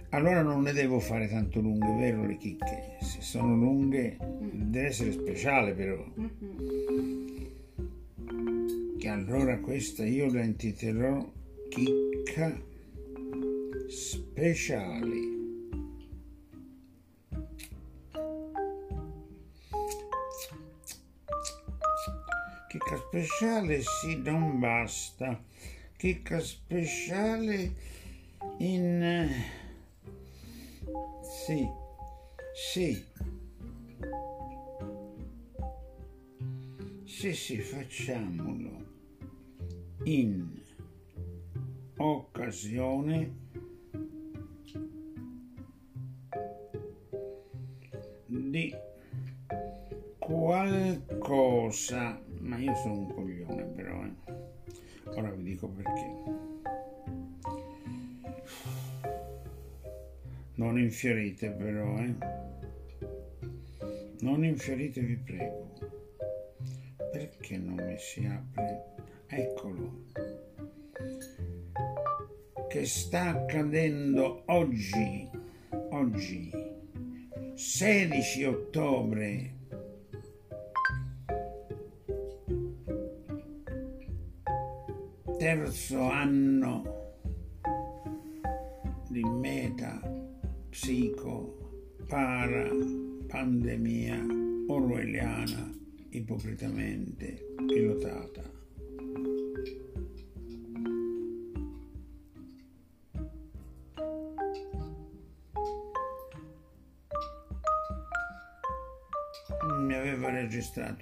Allora 0.09 0.41
non 0.41 0.63
ne 0.63 0.73
devo 0.73 0.99
fare 0.99 1.29
tanto 1.29 1.61
lunghe, 1.61 1.95
vero 1.95 2.25
le 2.25 2.35
chicche? 2.35 2.97
Se 2.99 3.21
sono 3.21 3.55
lunghe 3.55 4.17
deve 4.19 4.87
essere 4.87 5.13
speciale 5.13 5.73
però. 5.73 6.05
E 8.99 9.07
allora 9.07 9.57
questa 9.59 10.03
io 10.03 10.29
la 10.33 10.43
intitolerò 10.43 11.31
chicca 11.69 12.73
speciale. 13.87 15.33
Chicca 22.67 22.97
speciale 22.97 23.81
sì, 23.81 24.21
non 24.21 24.59
basta. 24.59 25.43
Chicca 25.97 26.39
speciale 26.39 27.73
in... 28.57 29.29
Sì, 31.45 31.67
sì. 32.53 33.03
Sì, 37.05 37.33
sì, 37.33 37.57
facciamolo. 37.59 38.83
In 40.03 40.63
occasione 41.97 43.43
di 48.55 48.73
qualcosa, 50.17 52.17
ma 52.39 52.57
io 52.57 52.73
sono 52.75 52.99
un 52.99 53.13
coglione 53.13 53.63
però, 53.63 54.01
eh. 54.05 54.13
ora 55.07 55.29
vi 55.31 55.43
dico 55.43 55.67
perché. 55.67 56.13
Non 60.53 60.79
infiorite 60.79 61.49
però, 61.49 61.97
eh. 61.97 62.15
Non 64.21 64.45
infiorite 64.45 65.01
vi 65.01 65.17
prego. 65.17 65.73
Perché 67.11 67.57
non 67.57 67.85
mi 67.85 67.97
si 67.97 68.25
apre? 68.25 68.85
Eccolo. 69.27 70.03
Che 72.69 72.85
sta 72.85 73.31
accadendo 73.31 74.43
oggi, 74.45 75.29
oggi, 75.89 76.64
16 77.65 78.45
ottobre. 78.45 79.53
Terzo 85.39 85.99
anno 85.99 86.83
di 89.09 89.23
meta 89.23 89.99
psico 90.69 91.57
para 92.07 92.69
pandemia 93.27 94.23
orwelliana 94.67 95.73
ipocritamente 96.11 97.57
pilotata 97.67 98.44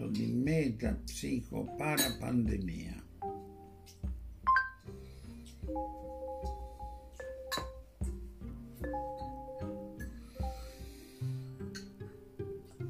registrato 0.03 0.07
di 0.07 0.27
meta 0.27 0.93
psico 1.05 1.65
para 1.77 2.15
pandemia 2.19 3.01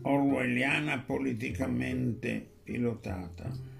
orwelliana 0.01 0.99
politicamente 0.99 2.45
pilotata. 2.63 3.71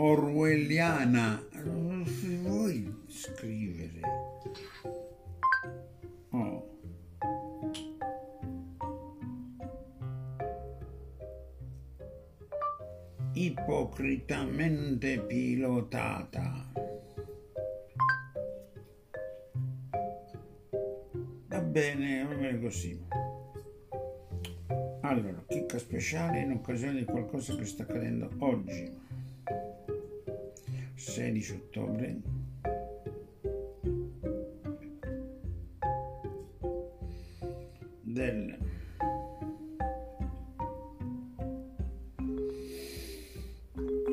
Orwelliana, 0.00 1.42
speciale 26.08 26.40
in 26.40 26.52
occasione 26.52 27.00
di 27.00 27.04
qualcosa 27.04 27.54
che 27.54 27.66
sta 27.66 27.82
accadendo 27.82 28.30
oggi, 28.38 28.90
16 30.94 31.52
ottobre. 31.52 32.20
Del 38.00 38.58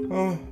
oh, 0.09 0.44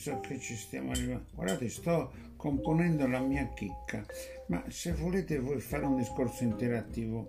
penso 0.00 0.20
che 0.20 0.40
ci 0.40 0.56
stiamo 0.56 0.92
arrivando. 0.92 1.26
Guardate 1.34 1.68
sto 1.68 2.10
componendo 2.36 3.06
la 3.06 3.20
mia 3.20 3.46
chicca 3.54 4.02
ma 4.46 4.64
se 4.68 4.92
volete 4.92 5.38
voi 5.38 5.60
fare 5.60 5.84
un 5.84 5.96
discorso 5.96 6.42
interattivo. 6.42 7.26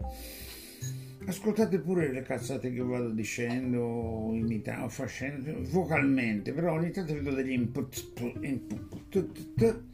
Ascoltate 1.25 1.79
pure 1.79 2.11
le 2.11 2.23
cazzate 2.23 2.73
che 2.73 2.81
vado 2.81 3.09
dicendo 3.09 4.31
imitando 4.33 4.89
facendo 4.89 5.53
vocalmente 5.69 6.51
però 6.51 6.73
ogni 6.73 6.89
tanto 6.89 7.13
vedo 7.13 7.31
degli 7.31 7.51
input, 7.51 8.39
input 8.41 9.90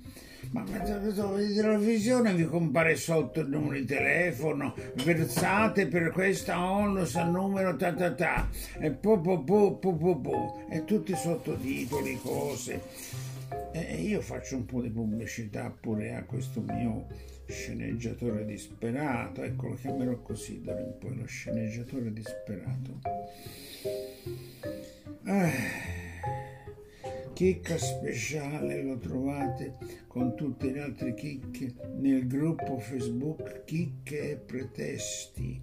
ma 0.58 0.64
vedete 0.64 1.62
la 1.62 1.78
visione 1.78 2.34
vi 2.34 2.46
compare 2.46 2.96
sotto 2.96 3.42
il 3.42 3.50
numero 3.50 3.78
di 3.78 3.86
telefono, 3.86 4.74
versate 5.04 5.88
per 5.88 6.12
questa 6.12 6.60
onlus 6.60 7.16
al 7.16 7.30
numero 7.30 7.76
ta 7.76 7.94
ta 7.94 8.12
ta, 8.14 8.50
e 8.80 8.92
po 8.92 9.20
po 9.20 9.44
po 9.44 9.78
po 9.78 9.96
po 9.96 10.20
po, 10.20 10.66
e 10.70 10.84
tutti 10.84 11.16
sottotitoli, 11.16 12.20
cose. 12.22 12.82
E 13.72 14.02
io 14.02 14.22
faccio 14.22 14.56
un 14.56 14.66
po' 14.66 14.82
di 14.82 14.90
pubblicità 14.90 15.72
pure 15.80 16.16
a 16.16 16.24
questo 16.24 16.62
mio 16.62 17.06
sceneggiatore 17.46 18.44
disperato, 18.46 19.44
ecco 19.44 19.68
lo 19.68 19.76
chiamerò 19.76 20.18
così 20.22 20.62
d'ora 20.62 20.80
in 20.80 20.96
poi, 20.98 21.16
lo 21.16 21.26
sceneggiatore 21.26 22.12
disperato. 22.12 23.00
Eh 25.26 25.97
chicca 27.38 27.78
speciale 27.78 28.82
lo 28.82 28.98
trovate 28.98 29.78
con 30.08 30.36
tutte 30.36 30.72
le 30.72 30.82
altre 30.82 31.14
chicche 31.14 31.72
nel 31.98 32.26
gruppo 32.26 32.80
Facebook 32.80 33.64
Chicche 33.64 34.32
e 34.32 34.38
Pretesti. 34.38 35.62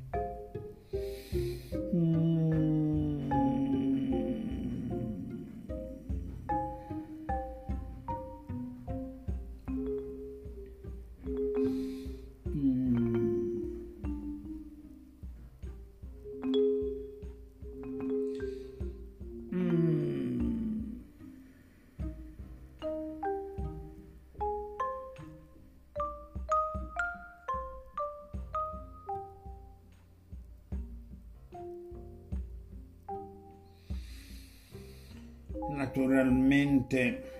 Naturalmente 36.65 37.33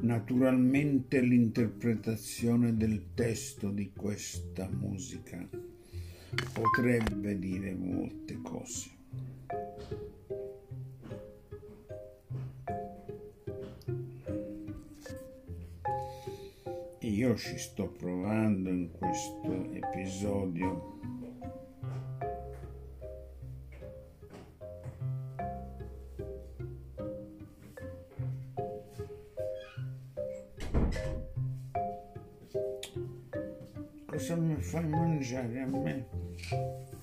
naturalmente 0.00 1.20
l'interpretazione 1.20 2.76
del 2.76 3.14
testo 3.14 3.70
di 3.70 3.92
questa 3.94 4.68
musica 4.68 5.48
potrebbe 6.52 7.38
dire 7.38 7.74
molte 7.74 8.40
cose. 8.42 8.90
Io 17.00 17.36
ci 17.36 17.58
sto 17.58 17.88
provando 17.88 18.70
in 18.70 18.90
questo 18.90 19.70
episodio 19.72 20.93
fai 34.64 34.88
mangiare 34.88 35.60
a 35.60 35.66
me? 35.66 36.06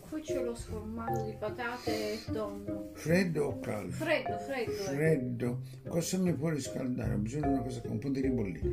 Qui 0.10 0.22
c'è 0.22 0.42
lo 0.44 0.54
sformato 0.56 1.24
di 1.24 1.36
patate 1.40 2.14
e 2.14 2.20
tonno. 2.34 2.90
Freddo 2.94 3.46
o 3.46 3.60
caldo? 3.60 3.92
Freddo, 3.92 4.38
freddo. 4.40 4.72
eh. 4.72 4.76
Freddo. 4.96 5.62
Cosa 5.88 6.18
mi 6.18 6.34
può 6.34 6.50
riscaldare? 6.50 7.14
Ho 7.14 7.18
bisogno 7.18 7.48
di 7.48 7.54
una 7.54 7.62
cosa 7.62 7.82
con 7.82 7.92
un 7.92 8.00
po' 8.00 8.10
di 8.10 8.20
ribollita. 8.20 8.68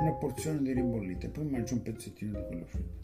Una 0.00 0.12
porzione 0.18 0.62
di 0.62 0.72
ribollita, 0.72 1.28
poi 1.28 1.44
mangio 1.46 1.74
un 1.74 1.82
pezzettino 1.82 2.38
di 2.38 2.44
quello 2.46 2.64
freddo. 2.66 2.94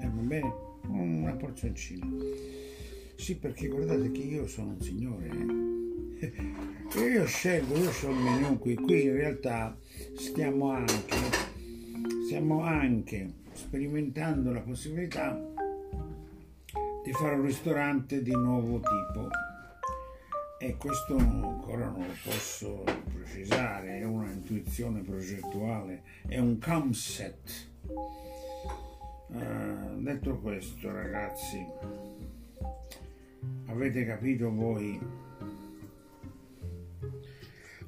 Eh, 0.00 0.06
va 0.08 0.20
bene? 0.22 0.54
Una 0.88 1.32
porzioncina. 1.34 2.06
Sì, 3.16 3.36
perché 3.38 3.68
guardate 3.68 4.10
che 4.12 4.20
io 4.20 4.46
sono 4.46 4.70
un 4.72 4.80
signore, 4.80 5.26
eh. 5.28 5.64
Io 6.96 7.26
scelgo, 7.26 7.76
io 7.76 7.90
ho 7.90 8.10
il 8.10 8.16
menù 8.16 8.58
qui, 8.58 8.74
qui 8.74 9.02
in 9.04 9.12
realtà 9.12 9.76
stiamo 10.14 10.70
anche, 10.70 11.14
stiamo 12.26 12.60
anche 12.62 13.34
sperimentando 13.52 14.52
la 14.52 14.58
possibilità 14.58 15.40
di 17.04 17.12
fare 17.12 17.36
un 17.36 17.46
ristorante 17.46 18.20
di 18.20 18.32
nuovo 18.32 18.80
tipo 18.80 19.28
e 20.58 20.76
questo 20.76 21.16
ancora 21.18 21.86
non 21.86 22.04
lo 22.04 22.14
posso 22.24 22.82
precisare, 23.14 24.00
è 24.00 24.04
una 24.04 24.28
intuizione 24.28 25.02
progettuale, 25.02 26.02
è 26.26 26.38
un 26.38 26.58
concept. 26.58 27.70
Uh, 29.28 30.02
detto 30.02 30.36
questo 30.40 30.90
ragazzi, 30.90 31.64
avete 33.66 34.04
capito 34.04 34.52
voi 34.52 34.98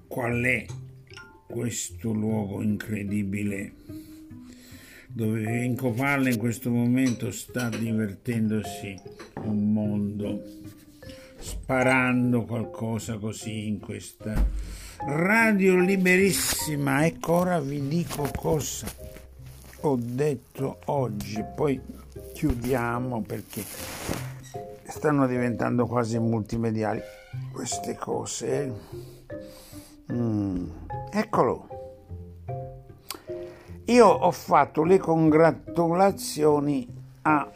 qual 0.06 0.40
è 0.44 0.64
questo 1.48 2.12
luogo 2.12 2.62
incredibile 2.62 4.07
dove 5.18 5.42
Enco 5.42 5.90
Palle 5.90 6.30
in 6.30 6.38
questo 6.38 6.70
momento 6.70 7.32
sta 7.32 7.68
divertendosi 7.68 8.94
un 9.42 9.72
mondo 9.72 10.44
sparando 11.38 12.44
qualcosa 12.44 13.18
così 13.18 13.66
in 13.66 13.80
questa 13.80 14.46
radio 15.06 15.74
liberissima 15.74 17.04
ecco 17.04 17.32
ora 17.32 17.58
vi 17.58 17.88
dico 17.88 18.30
cosa 18.32 18.86
ho 19.80 19.98
detto 20.00 20.78
oggi 20.84 21.44
poi 21.52 21.80
chiudiamo 22.34 23.20
perché 23.22 23.64
stanno 24.84 25.26
diventando 25.26 25.86
quasi 25.86 26.16
multimediali 26.20 27.00
queste 27.50 27.96
cose 27.96 28.72
mm. 30.12 30.68
eccolo 31.10 31.77
io 33.88 34.06
ho 34.06 34.30
fatto 34.32 34.84
le 34.84 34.98
congratulazioni 34.98 36.86
a 37.22 37.50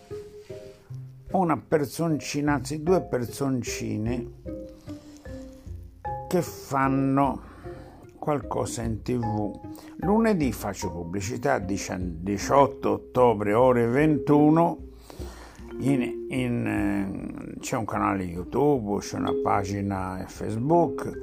una 1.33 1.57
personcina, 1.59 2.55
anzi 2.55 2.83
due 2.83 3.03
personcine 3.03 4.31
che 6.29 6.40
fanno 6.40 7.42
qualcosa 8.18 8.81
in 8.83 9.03
tv. 9.03 9.61
Lunedì 9.97 10.53
faccio 10.53 10.90
pubblicità, 10.90 11.59
18 11.59 12.90
ottobre, 12.90 13.53
ore 13.53 13.87
21. 13.87 14.79
In, 15.81 16.27
in, 16.31 16.66
eh, 16.66 17.59
c'è 17.61 17.77
un 17.77 17.85
canale 17.85 18.23
YouTube, 18.23 19.01
c'è 19.01 19.16
una 19.16 19.35
pagina 19.42 20.25
Facebook, 20.27 21.21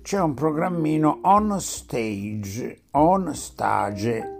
c'è 0.00 0.18
un 0.18 0.32
programmino 0.32 1.18
on 1.24 1.60
stage, 1.60 2.84
on 2.92 3.34
stage 3.34 4.35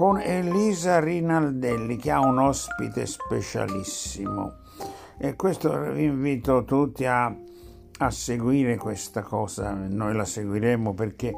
con 0.00 0.18
Elisa 0.18 0.98
Rinaldelli 0.98 1.96
che 1.98 2.10
ha 2.10 2.20
un 2.20 2.38
ospite 2.38 3.04
specialissimo. 3.04 4.60
E 5.18 5.36
questo 5.36 5.78
vi 5.92 6.04
invito 6.04 6.64
tutti 6.64 7.04
a, 7.04 7.26
a 7.26 8.10
seguire 8.10 8.78
questa 8.78 9.20
cosa, 9.20 9.74
noi 9.74 10.14
la 10.14 10.24
seguiremo 10.24 10.94
perché 10.94 11.34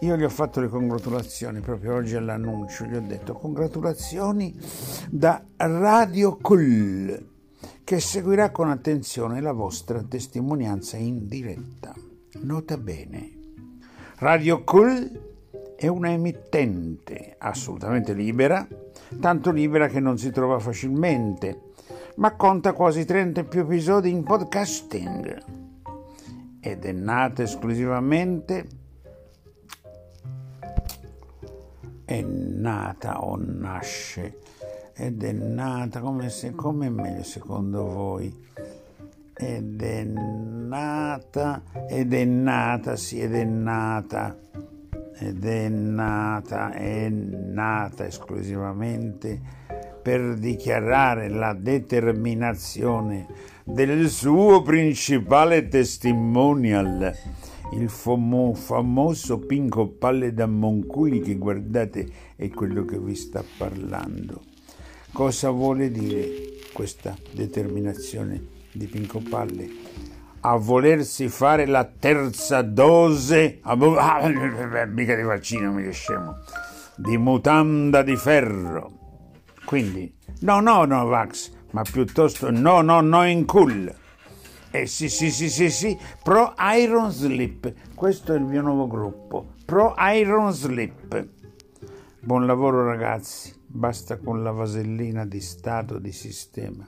io 0.00 0.16
gli 0.16 0.24
ho 0.24 0.28
fatto 0.28 0.58
le 0.58 0.66
congratulazioni 0.66 1.60
proprio 1.60 1.94
oggi 1.94 2.16
all'annuncio, 2.16 2.86
gli 2.86 2.96
ho 2.96 3.00
detto 3.00 3.34
congratulazioni 3.34 4.52
da 5.08 5.40
Radio 5.58 6.38
Cool 6.38 7.28
che 7.84 8.00
seguirà 8.00 8.50
con 8.50 8.68
attenzione 8.68 9.40
la 9.40 9.52
vostra 9.52 10.02
testimonianza 10.02 10.96
in 10.96 11.28
diretta. 11.28 11.94
Nota 12.40 12.76
bene, 12.78 13.30
Radio 14.16 14.64
Cool 14.64 15.30
è 15.82 15.88
una 15.88 16.12
emittente 16.12 17.34
assolutamente 17.38 18.12
libera, 18.12 18.64
tanto 19.18 19.50
libera 19.50 19.88
che 19.88 19.98
non 19.98 20.16
si 20.16 20.30
trova 20.30 20.60
facilmente 20.60 21.70
ma 22.16 22.36
conta 22.36 22.72
quasi 22.72 23.04
30 23.04 23.42
più 23.42 23.62
episodi 23.62 24.08
in 24.08 24.22
podcasting 24.22 25.42
ed 26.60 26.84
è 26.84 26.92
nata 26.92 27.42
esclusivamente 27.42 28.68
è 32.04 32.22
nata 32.22 33.24
o 33.24 33.36
nasce 33.36 34.38
ed 34.92 35.24
è 35.24 35.32
nata 35.32 35.98
come, 35.98 36.30
se, 36.30 36.52
come 36.52 36.86
è 36.86 36.90
meglio 36.90 37.24
secondo 37.24 37.86
voi? 37.86 38.32
Ed 39.34 39.82
è 39.82 40.04
nata 40.04 41.62
ed 41.88 42.14
è 42.14 42.24
nata 42.24 42.94
sì 42.94 43.20
ed 43.20 43.34
è 43.34 43.42
nata 43.42 44.38
ed 45.18 45.44
è 45.44 45.68
nata 45.68 46.72
è 46.72 47.08
nata 47.08 48.06
esclusivamente 48.06 49.40
per 50.02 50.34
dichiarare 50.34 51.28
la 51.28 51.54
determinazione 51.54 53.26
del 53.64 54.08
suo 54.08 54.62
principale 54.62 55.68
testimonial, 55.68 57.14
il 57.74 57.88
famo, 57.88 58.52
famoso 58.54 59.38
Pinco 59.38 59.86
Palle 59.86 60.34
da 60.34 60.46
Monculi 60.46 61.20
che 61.20 61.36
guardate 61.36 62.08
è 62.34 62.48
quello 62.50 62.84
che 62.84 62.98
vi 62.98 63.14
sta 63.14 63.44
parlando. 63.56 64.42
Cosa 65.12 65.50
vuole 65.50 65.90
dire 65.90 66.28
questa 66.72 67.16
determinazione 67.32 68.42
di 68.72 68.86
Pinco 68.86 69.22
Palle? 69.28 70.11
A 70.44 70.56
volersi 70.56 71.28
fare 71.28 71.66
la 71.66 71.84
terza 71.84 72.62
dose, 72.62 73.58
ah, 73.62 73.76
mica 74.88 75.14
di 75.14 75.22
vaccino, 75.22 75.72
mica 75.72 75.90
scemo, 75.90 76.36
di 76.96 77.16
mutanda 77.16 78.02
di 78.02 78.16
ferro 78.16 79.00
quindi, 79.64 80.12
no, 80.40 80.60
no, 80.60 80.84
no, 80.84 81.06
Vax, 81.06 81.50
ma 81.70 81.82
piuttosto 81.82 82.50
no, 82.50 82.82
no, 82.82 83.00
no, 83.00 83.26
in 83.26 83.46
cool. 83.46 83.90
Eh 84.70 84.86
sì, 84.86 85.08
sì, 85.08 85.30
sì, 85.30 85.48
sì, 85.48 85.70
sì, 85.70 85.98
Pro 86.22 86.54
Iron 86.76 87.10
Slip. 87.10 87.72
Questo 87.94 88.34
è 88.34 88.36
il 88.36 88.42
mio 88.42 88.60
nuovo 88.60 88.86
gruppo. 88.86 89.54
Pro 89.64 89.94
Iron 90.14 90.52
Slip. 90.52 91.26
Buon 92.20 92.44
lavoro 92.46 92.84
ragazzi, 92.84 93.54
basta 93.64 94.18
con 94.18 94.42
la 94.42 94.50
vasellina 94.50 95.24
di 95.24 95.40
stato 95.40 95.98
di 95.98 96.12
sistema. 96.12 96.86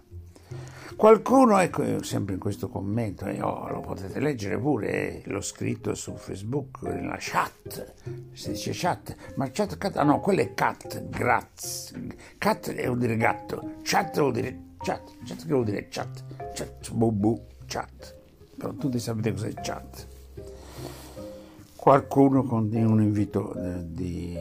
Qualcuno, 0.96 1.58
ecco, 1.58 2.02
sempre 2.02 2.34
in 2.34 2.40
questo 2.40 2.68
commento, 2.68 3.26
oh, 3.26 3.68
lo 3.68 3.80
potete 3.80 4.20
leggere 4.20 4.56
pure, 4.58 5.22
eh, 5.22 5.22
l'ho 5.26 5.40
scritto 5.40 5.92
su 5.94 6.14
Facebook, 6.14 6.82
nella 6.82 7.16
chat, 7.18 7.94
si 8.32 8.50
dice 8.50 8.70
chat, 8.72 9.14
ma 9.34 9.50
chat, 9.50 9.76
cat, 9.76 9.96
ah 9.96 10.04
no, 10.04 10.20
quello 10.20 10.42
è 10.42 10.54
cat, 10.54 11.08
grazie, 11.08 12.16
cat 12.38 12.72
vuol 12.84 12.98
dire 12.98 13.16
gatto, 13.16 13.72
chat 13.82 14.16
vuol 14.18 14.32
dire 14.32 14.58
chat, 14.78 15.02
chat 15.24 15.42
che 15.44 15.52
vuol 15.52 15.64
dire 15.64 15.88
chat, 15.88 16.24
chat, 16.54 16.92
bubu, 16.92 17.44
chat, 17.66 18.14
però 18.56 18.72
tutti 18.74 18.98
sapete 19.00 19.32
cos'è 19.32 19.52
chat. 19.54 20.06
Qualcuno 21.74 22.44
con 22.44 22.70
un 22.72 23.02
invito 23.02 23.52
eh, 23.54 23.84
di, 23.84 24.32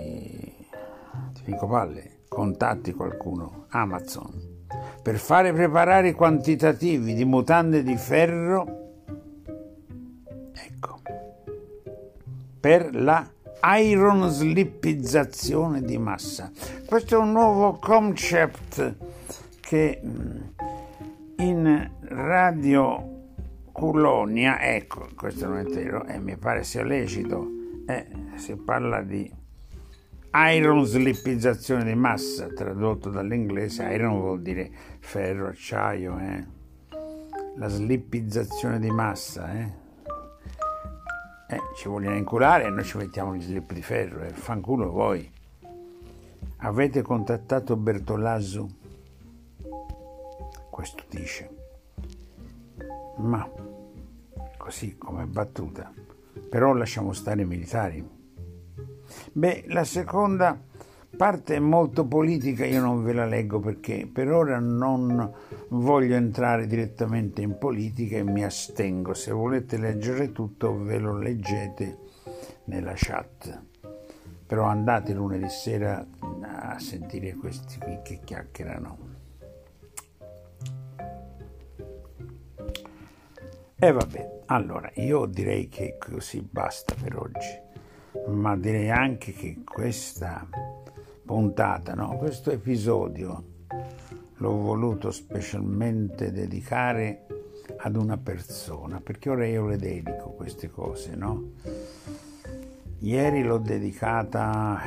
di 1.33 1.41
Fico 1.43 1.67
Palle, 1.67 2.19
contatti 2.27 2.93
qualcuno, 2.93 3.65
Amazon 3.69 4.52
per 5.01 5.17
fare 5.17 5.53
preparare 5.53 6.13
quantitativi 6.13 7.13
di 7.13 7.25
mutande 7.25 7.83
di 7.83 7.95
ferro, 7.97 8.65
ecco, 10.53 11.01
per 12.59 12.95
la 12.95 13.27
iron 13.77 14.29
slipizzazione 14.29 15.81
di 15.81 15.97
massa. 15.97 16.51
Questo 16.85 17.15
è 17.15 17.17
un 17.17 17.31
nuovo 17.31 17.77
concept 17.79 18.95
che 19.59 20.01
mm, 20.03 20.37
in 21.37 21.91
radio 22.01 23.11
Culonia, 23.71 24.61
ecco, 24.61 25.07
questo 25.15 25.47
non 25.47 25.57
è 25.57 25.63
vero, 25.63 26.05
e 26.05 26.19
mi 26.19 26.37
pare 26.37 26.63
sia 26.63 26.83
lecito, 26.83 27.47
eh, 27.87 28.05
si 28.35 28.55
parla 28.55 29.01
di 29.01 29.29
Iron 30.35 30.83
slipizzazione 30.83 31.83
di 31.83 31.93
massa, 31.93 32.47
tradotto 32.47 33.11
dall'inglese, 33.11 33.83
iron 33.93 34.19
vuol 34.19 34.41
dire 34.41 34.71
ferro, 34.99 35.49
acciaio, 35.49 36.17
eh? 36.17 36.47
la 37.57 37.67
slipizzazione 37.67 38.79
di 38.79 38.89
massa, 38.89 39.53
eh? 39.53 39.81
Eh, 41.49 41.59
ci 41.75 41.87
vogliono 41.87 42.15
inculare 42.15 42.65
e 42.65 42.69
noi 42.71 42.83
ci 42.83 42.97
mettiamo 42.97 43.35
gli 43.35 43.43
slip 43.43 43.73
di 43.73 43.83
ferro, 43.83 44.23
eh? 44.23 44.29
fanculo 44.29 44.89
voi. 44.89 45.31
Avete 46.57 47.03
contattato 47.03 47.75
Bertolazzo? 47.75 48.69
Questo 50.71 51.03
dice. 51.09 51.49
Ma, 53.17 53.47
così 54.57 54.97
come 54.97 55.27
battuta, 55.27 55.93
però 56.49 56.73
lasciamo 56.73 57.13
stare 57.13 57.43
i 57.43 57.45
militari 57.45 58.21
Beh, 59.35 59.63
la 59.69 59.83
seconda 59.83 60.55
parte 61.17 61.55
è 61.55 61.59
molto 61.59 62.05
politica, 62.05 62.67
io 62.67 62.81
non 62.81 63.03
ve 63.03 63.13
la 63.13 63.25
leggo 63.25 63.59
perché 63.59 64.07
per 64.11 64.31
ora 64.31 64.59
non 64.59 65.33
voglio 65.69 66.15
entrare 66.15 66.67
direttamente 66.67 67.41
in 67.41 67.57
politica 67.57 68.17
e 68.17 68.23
mi 68.23 68.43
astengo. 68.43 69.15
Se 69.15 69.31
volete 69.31 69.77
leggere 69.77 70.31
tutto 70.31 70.77
ve 70.77 70.99
lo 70.99 71.17
leggete 71.17 71.97
nella 72.65 72.93
chat. 72.95 73.59
Però 74.45 74.65
andate 74.65 75.13
lunedì 75.13 75.49
sera 75.49 76.05
a 76.43 76.77
sentire 76.77 77.33
questi 77.33 77.79
qui 77.79 78.01
che 78.03 78.19
chiacchierano. 78.23 78.97
E 83.79 83.91
vabbè, 83.91 84.41
allora 84.45 84.91
io 84.97 85.25
direi 85.25 85.67
che 85.69 85.97
così 85.97 86.47
basta 86.47 86.93
per 87.01 87.17
oggi 87.17 87.72
ma 88.27 88.55
direi 88.55 88.89
anche 88.89 89.33
che 89.33 89.61
questa 89.63 90.47
puntata, 91.25 91.93
no? 91.93 92.17
questo 92.17 92.51
episodio 92.51 93.51
l'ho 94.35 94.57
voluto 94.57 95.11
specialmente 95.11 96.31
dedicare 96.31 97.25
ad 97.77 97.95
una 97.95 98.17
persona, 98.17 98.99
perché 99.01 99.29
ora 99.29 99.45
io 99.45 99.65
le 99.65 99.77
dedico 99.77 100.31
queste 100.31 100.69
cose, 100.69 101.15
no? 101.15 101.51
Ieri 102.99 103.43
l'ho 103.43 103.57
dedicata 103.57 104.81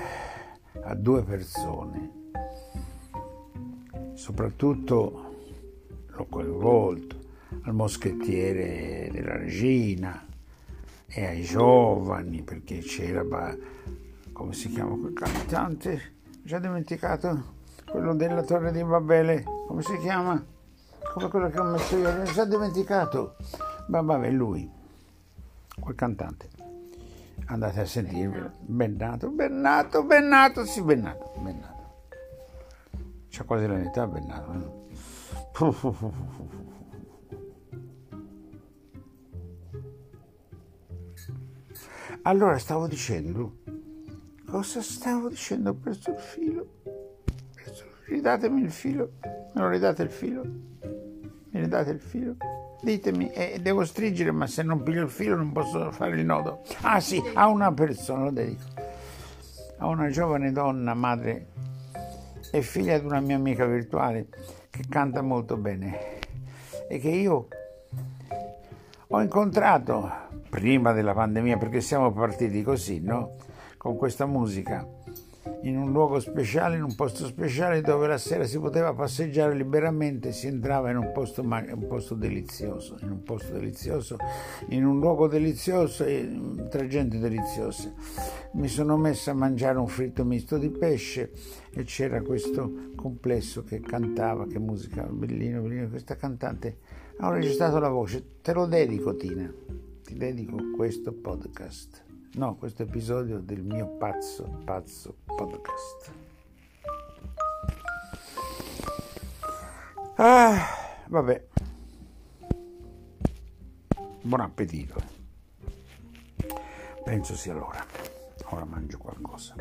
a 0.83 0.95
due 0.95 1.23
persone, 1.23 2.11
soprattutto 4.15 5.35
l'ho 6.07 6.27
coinvolto 6.27 7.17
al 7.63 7.75
moschettiere 7.75 9.11
della 9.13 9.37
regina, 9.37 10.26
e 11.07 11.25
ai 11.25 11.43
giovani, 11.43 12.43
perché 12.43 12.79
c'era, 12.81 13.25
come 14.33 14.53
si 14.53 14.69
chiama 14.69 14.97
quel 14.97 15.13
cantante? 15.13 16.15
Già 16.43 16.59
dimenticato? 16.59 17.55
Quello 17.89 18.15
della 18.15 18.43
Torre 18.43 18.73
di 18.73 18.83
Babele, 18.85 19.45
come 19.67 19.83
si 19.83 19.97
chiama? 19.99 20.45
Come 21.15 21.29
quello 21.29 21.49
che 21.49 21.59
ho 21.59 21.65
messo 21.65 21.97
io, 21.97 22.23
già 22.25 22.45
dimenticato. 22.45 23.37
Ma 23.89 24.01
vabbè, 24.01 24.31
lui, 24.31 24.69
quel 25.81 25.95
cantante. 25.95 26.51
Andate 27.47 27.81
a 27.81 27.87
sentirvelo. 27.87 28.51
Bennato, 28.61 29.31
Bennato, 29.31 30.03
Bennato, 30.03 30.65
sì, 30.65 30.83
Bennato, 30.83 31.33
Bennato. 31.39 31.75
C'ha 33.29 33.45
quasi 33.45 33.67
l'età, 33.67 34.07
Bennato. 34.07 34.53
Eh? 34.53 34.85
Allora 42.27 42.59
stavo 42.59 42.89
dicendo, 42.89 43.59
cosa 44.51 44.83
stavo 44.83 45.29
dicendo? 45.29 45.71
Ho 45.71 45.75
perso 45.75 46.11
il 46.11 46.17
filo. 46.17 46.67
Perso... 47.55 47.85
Ridatemi 48.07 48.63
il 48.63 48.73
filo, 48.73 49.13
me 49.23 49.61
lo 49.61 49.69
ridate 49.69 50.03
il 50.03 50.11
filo? 50.11 50.43
Mi 50.43 51.61
ridate 51.61 51.91
il 51.91 52.01
filo? 52.01 52.35
Ditemi, 52.83 53.31
eh, 53.31 53.61
devo 53.63 53.85
stringere, 53.85 54.33
ma 54.33 54.49
se 54.49 54.65
non 54.65 54.83
piglio 54.83 55.05
il 55.05 55.09
filo 55.09 55.37
non 55.37 55.53
posso 55.53 55.93
fare 55.93 56.19
il 56.19 56.25
nodo. 56.25 56.63
Ah 56.81 56.99
sì, 56.99 57.23
a 57.35 57.47
una 57.47 57.73
persona, 57.73 58.25
lo 58.25 58.33
dedico. 58.33 58.65
A 59.77 59.87
una 59.87 60.11
giovane 60.11 60.51
donna, 60.51 60.95
madre 60.95 61.47
e 62.51 62.61
figlia 62.61 62.99
di 62.99 63.07
una 63.07 63.21
mia 63.21 63.37
amica 63.37 63.67
virtuale 63.67 64.27
che 64.69 64.83
canta 64.89 65.23
molto 65.23 65.57
bene 65.57 66.19
e 66.89 66.99
che 66.99 67.09
io 67.09 67.47
ho 69.07 69.23
incontrato 69.23 70.26
prima 70.57 70.93
della 70.93 71.13
pandemia, 71.13 71.59
perché 71.59 71.83
siamo 71.83 72.11
partiti 72.13 72.63
così, 72.63 72.99
no? 73.01 73.35
Con 73.77 73.95
questa 73.95 74.25
musica 74.25 74.89
in 75.63 75.77
un 75.77 75.93
luogo 75.93 76.19
speciale, 76.19 76.77
in 76.77 76.83
un 76.83 76.95
posto 76.95 77.27
speciale 77.27 77.83
dove 77.83 78.07
la 78.07 78.17
sera 78.17 78.45
si 78.45 78.59
poteva 78.59 78.95
passeggiare 78.95 79.55
liberamente, 79.55 80.33
si 80.33 80.47
entrava 80.47 80.89
in 80.89 80.97
un 80.97 81.13
posto, 81.13 81.43
un 81.43 81.87
posto 81.87 82.15
delizioso, 82.15 82.97
in 83.03 83.11
un 83.11 83.23
posto 83.23 83.53
delizioso, 83.53 84.17
in 84.71 84.87
un 84.87 84.99
luogo 84.99 85.29
delizioso 85.29 86.05
e 86.05 86.67
tra 86.71 86.87
gente 86.87 87.19
deliziosa. 87.19 87.93
Mi 88.55 88.69
sono 88.69 88.97
messo 88.97 89.31
a 89.31 89.35
mangiare 89.35 89.77
un 89.77 89.89
fritto 89.89 90.25
misto 90.25 90.57
di 90.57 90.71
pesce 90.71 91.33
e 91.71 91.85
c'era 91.85 92.23
questo 92.23 92.93
complesso 92.97 93.63
che 93.63 93.81
cantava, 93.81 94.47
che 94.47 94.59
musica, 94.59 95.03
bellino, 95.03 95.61
bellino, 95.61 95.91
questa 95.91 96.17
cantante 96.17 96.79
ha 97.19 97.31
registrato 97.31 97.79
la 97.79 97.91
voce, 97.91 98.41
te 98.41 98.55
lo 98.55 98.65
dedico 98.65 99.15
Tina, 99.17 99.53
ti 100.07 100.15
dedico 100.15 100.57
questo 100.77 101.13
podcast. 101.13 102.05
No, 102.35 102.55
questo 102.55 102.85
episodio 102.85 103.41
del 103.41 103.65
mio 103.65 103.89
pazzo, 103.97 104.45
pazzo 104.65 105.17
podcast. 105.25 106.13
Ah, 110.15 110.65
vabbè. 111.09 111.47
Buon 114.23 114.41
appetito. 114.43 114.95
Penso 117.05 117.35
sia 117.35 117.55
l'ora. 117.55 117.85
Ora 118.51 118.65
mangio 118.65 118.99
qualcosa. 118.99 119.57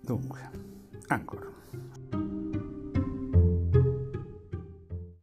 Dunque, 0.00 0.40
ancora. 1.08 1.63